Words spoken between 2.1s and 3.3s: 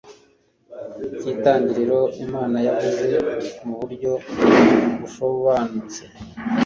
imana yavuze